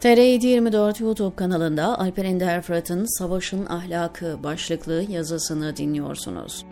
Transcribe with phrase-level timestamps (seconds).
[0.00, 6.64] TR724 YouTube kanalında Alper Ender Fırat'ın Savaşın Ahlakı başlıklı yazısını dinliyorsunuz.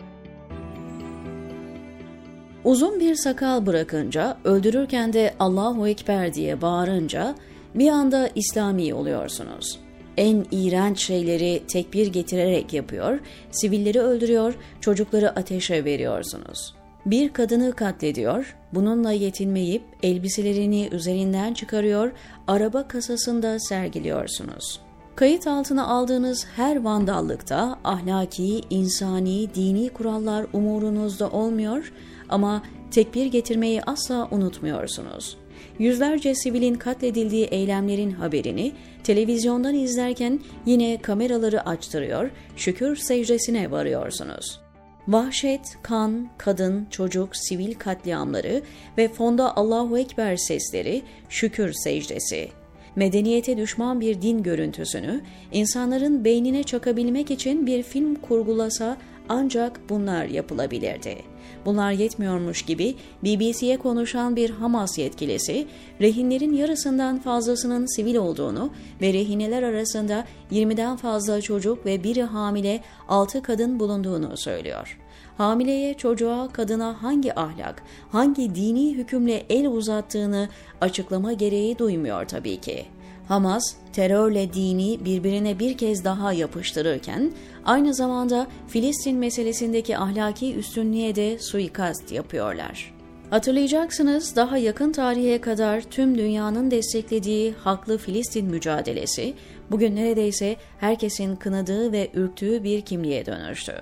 [2.63, 7.35] Uzun bir sakal bırakınca, öldürürken de Allahu Ekber diye bağırınca
[7.75, 9.79] bir anda İslami oluyorsunuz.
[10.17, 13.19] En iğrenç şeyleri tekbir getirerek yapıyor,
[13.51, 16.76] sivilleri öldürüyor, çocukları ateşe veriyorsunuz.
[17.07, 22.11] Bir kadını katlediyor, bununla yetinmeyip elbiselerini üzerinden çıkarıyor,
[22.47, 24.79] araba kasasında sergiliyorsunuz.
[25.15, 31.93] Kayıt altına aldığınız her vandallıkta ahlaki, insani, dini kurallar umurunuzda olmuyor
[32.29, 35.37] ama tekbir getirmeyi asla unutmuyorsunuz.
[35.79, 38.71] Yüzlerce sivilin katledildiği eylemlerin haberini
[39.03, 44.66] televizyondan izlerken yine kameraları açtırıyor, şükür secdesine varıyorsunuz.''
[45.07, 48.61] Vahşet, kan, kadın, çocuk, sivil katliamları
[48.97, 52.49] ve fonda Allahu Ekber sesleri, şükür secdesi.
[52.97, 58.97] Medeniyete düşman bir din görüntüsünü insanların beynine çakabilmek için bir film kurgulasa
[59.29, 61.17] ancak bunlar yapılabilirdi.
[61.65, 65.67] Bunlar yetmiyormuş gibi BBC'ye konuşan bir Hamas yetkilisi,
[66.01, 73.41] rehinlerin yarısından fazlasının sivil olduğunu ve rehineler arasında 20'den fazla çocuk ve biri hamile 6
[73.41, 74.97] kadın bulunduğunu söylüyor.
[75.37, 80.49] Hamileye, çocuğa, kadına hangi ahlak, hangi dini hükümle el uzattığını
[80.81, 82.85] açıklama gereği duymuyor tabii ki.
[83.27, 87.31] Hamas, terörle dini birbirine bir kez daha yapıştırırken,
[87.65, 92.96] aynı zamanda Filistin meselesindeki ahlaki üstünlüğe de suikast yapıyorlar.
[93.29, 99.33] Hatırlayacaksınız daha yakın tarihe kadar tüm dünyanın desteklediği haklı Filistin mücadelesi
[99.71, 103.73] bugün neredeyse herkesin kınadığı ve ürktüğü bir kimliğe dönüştü.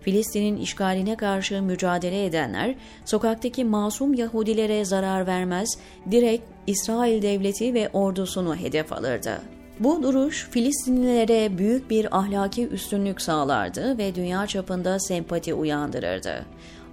[0.00, 5.78] Filistin'in işgaline karşı mücadele edenler sokaktaki masum Yahudilere zarar vermez,
[6.10, 9.40] direkt İsrail devleti ve ordusunu hedef alırdı.
[9.80, 16.44] Bu duruş Filistinlilere büyük bir ahlaki üstünlük sağlardı ve dünya çapında sempati uyandırırdı.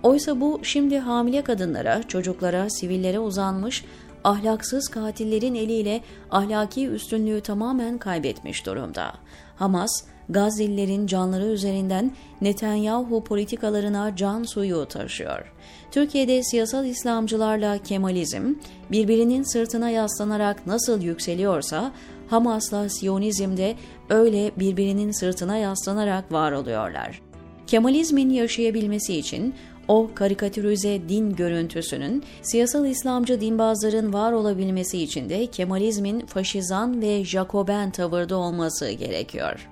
[0.03, 3.85] Oysa bu şimdi hamile kadınlara, çocuklara, sivillere uzanmış
[4.23, 6.01] ahlaksız katillerin eliyle
[6.31, 9.13] ahlaki üstünlüğü tamamen kaybetmiş durumda.
[9.55, 9.91] Hamas,
[10.29, 15.53] Gazze'lilerin canları üzerinden Netanyahu politikalarına can suyu taşıyor.
[15.91, 18.53] Türkiye'de siyasal İslamcılarla Kemalizm
[18.91, 21.91] birbirinin sırtına yaslanarak nasıl yükseliyorsa
[22.27, 23.75] Hamas'la Siyonizm de
[24.09, 27.21] öyle birbirinin sırtına yaslanarak var oluyorlar.
[27.67, 29.53] Kemalizmin yaşayabilmesi için
[29.91, 37.91] o karikatürize din görüntüsünün siyasal İslamcı dinbazların var olabilmesi için de Kemalizmin faşizan ve Jacoben
[37.91, 39.70] tavırda olması gerekiyor.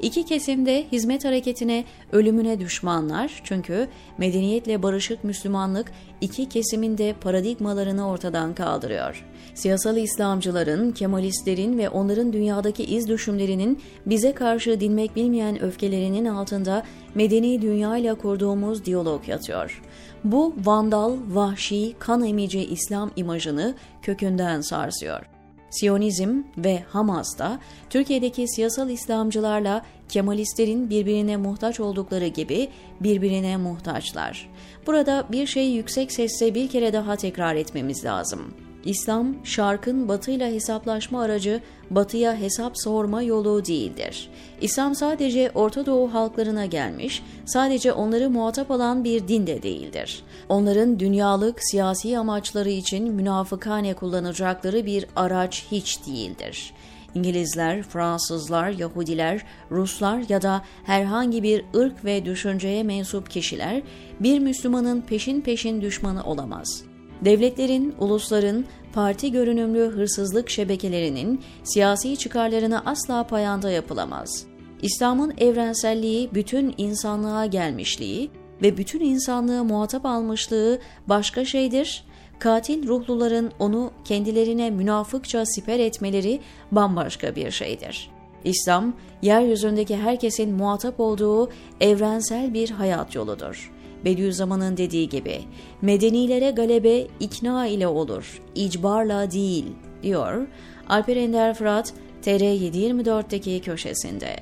[0.00, 8.54] İki kesimde hizmet hareketine, ölümüne düşmanlar çünkü medeniyetle barışık Müslümanlık iki kesimin de paradigmalarını ortadan
[8.54, 9.24] kaldırıyor.
[9.54, 16.82] Siyasal İslamcıların, Kemalistlerin ve onların dünyadaki iz düşümlerinin bize karşı dinmek bilmeyen öfkelerinin altında
[17.14, 19.82] medeni dünyayla kurduğumuz diyalog yatıyor.
[20.24, 25.35] Bu vandal, vahşi, kan emici İslam imajını kökünden sarsıyor.
[25.78, 27.58] Siyonizm ve Hamas da
[27.90, 32.68] Türkiye'deki siyasal İslamcılarla Kemalistlerin birbirine muhtaç oldukları gibi
[33.00, 34.50] birbirine muhtaçlar.
[34.86, 38.65] Burada bir şeyi yüksek sesle bir kere daha tekrar etmemiz lazım.
[38.86, 41.60] İslam, şarkın batıyla hesaplaşma aracı,
[41.90, 44.30] batıya hesap sorma yolu değildir.
[44.60, 50.22] İslam sadece Orta Doğu halklarına gelmiş, sadece onları muhatap alan bir din de değildir.
[50.48, 56.72] Onların dünyalık siyasi amaçları için münafıkane kullanacakları bir araç hiç değildir.
[57.14, 63.82] İngilizler, Fransızlar, Yahudiler, Ruslar ya da herhangi bir ırk ve düşünceye mensup kişiler
[64.20, 66.95] bir Müslümanın peşin peşin düşmanı olamaz.
[67.20, 74.46] Devletlerin, ulusların, parti görünümlü hırsızlık şebekelerinin siyasi çıkarlarına asla payanda yapılamaz.
[74.82, 78.30] İslam'ın evrenselliği, bütün insanlığa gelmişliği
[78.62, 82.04] ve bütün insanlığı muhatap almışlığı başka şeydir.
[82.38, 86.40] Katil ruhluların onu kendilerine münafıkça siper etmeleri
[86.72, 88.10] bambaşka bir şeydir.
[88.44, 88.92] İslam,
[89.22, 93.72] yeryüzündeki herkesin muhatap olduğu evrensel bir hayat yoludur.
[94.04, 95.40] Bediüzzaman'ın dediği gibi
[95.82, 99.64] medenilere galebe ikna ile olur, icbarla değil
[100.02, 100.46] diyor
[100.88, 104.36] Alper Ender Fırat TR724'deki köşesinde.